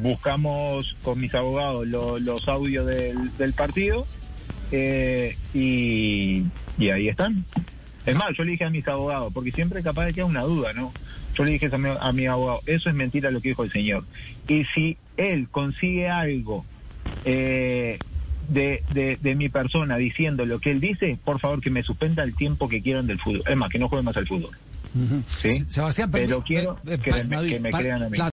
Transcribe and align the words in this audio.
buscamos 0.00 0.96
con 1.02 1.20
mis 1.20 1.34
abogados 1.34 1.86
los 1.86 2.48
audios 2.48 2.86
del, 2.86 3.52
partido 3.54 4.06
eh, 4.72 5.36
y, 5.54 6.44
ahí 6.90 7.08
están. 7.08 7.44
Es 8.06 8.16
más, 8.16 8.36
yo 8.36 8.44
le 8.44 8.52
dije 8.52 8.64
a 8.64 8.70
mis 8.70 8.86
abogados, 8.88 9.32
porque 9.32 9.50
siempre 9.50 9.82
capaz 9.82 10.06
de 10.06 10.14
que 10.14 10.24
una 10.24 10.42
duda, 10.42 10.72
¿no? 10.72 10.92
Yo 11.34 11.44
le 11.44 11.52
dije 11.52 11.68
a 11.72 11.78
mi, 11.78 11.90
a 11.98 12.12
mi 12.12 12.26
abogado, 12.26 12.60
eso 12.66 12.88
es 12.88 12.94
mentira 12.94 13.30
lo 13.30 13.40
que 13.40 13.50
dijo 13.50 13.62
el 13.62 13.70
señor. 13.70 14.04
Y 14.48 14.64
si 14.74 14.96
él 15.16 15.48
consigue 15.50 16.08
algo 16.08 16.64
eh, 17.24 17.98
de, 18.48 18.82
de, 19.20 19.34
mi 19.34 19.48
persona 19.48 19.96
diciendo 19.96 20.44
lo 20.44 20.60
que 20.60 20.70
él 20.70 20.80
dice, 20.80 21.18
por 21.24 21.38
favor 21.38 21.60
que 21.60 21.70
me 21.70 21.82
suspenda 21.82 22.24
el 22.24 22.34
tiempo 22.34 22.68
que 22.68 22.82
quieran 22.82 23.06
del 23.06 23.18
fútbol. 23.18 23.42
Es 23.46 23.56
más, 23.56 23.70
que 23.70 23.78
no 23.78 23.88
juegue 23.88 24.02
más 24.02 24.16
al 24.16 24.26
fútbol. 24.26 24.56
¿Sí? 25.28 25.52
Sebastián, 25.68 26.10
pero 26.10 26.42
quiero 26.42 26.76
que, 26.82 26.90
me, 26.90 27.70
crean 27.70 28.02
a 28.02 28.08
mí. 28.08 28.16